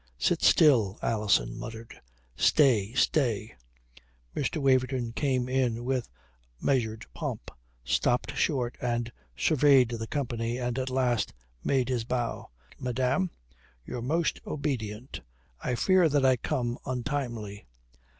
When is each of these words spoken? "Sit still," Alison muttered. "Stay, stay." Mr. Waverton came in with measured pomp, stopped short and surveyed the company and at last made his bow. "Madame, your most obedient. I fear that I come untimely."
"Sit 0.17 0.41
still," 0.41 0.97
Alison 1.03 1.55
muttered. 1.59 2.01
"Stay, 2.35 2.91
stay." 2.95 3.53
Mr. 4.35 4.57
Waverton 4.59 5.13
came 5.13 5.47
in 5.47 5.85
with 5.85 6.09
measured 6.59 7.05
pomp, 7.13 7.51
stopped 7.83 8.35
short 8.35 8.79
and 8.81 9.11
surveyed 9.37 9.89
the 9.89 10.07
company 10.07 10.57
and 10.57 10.79
at 10.79 10.89
last 10.89 11.33
made 11.63 11.87
his 11.87 12.03
bow. 12.03 12.49
"Madame, 12.79 13.29
your 13.85 14.01
most 14.01 14.39
obedient. 14.47 15.21
I 15.63 15.75
fear 15.75 16.09
that 16.09 16.25
I 16.25 16.35
come 16.35 16.79
untimely." 16.83 17.67